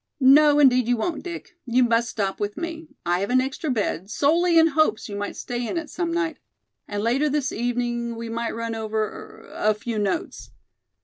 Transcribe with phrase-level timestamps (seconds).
[0.19, 1.59] "No, indeed, you won't, Dick.
[1.67, 2.87] You must stop with me.
[3.05, 6.39] I have an extra bed, solely in hopes you might stay in it some night.
[6.87, 10.49] And later this evening we might run over er a few notes."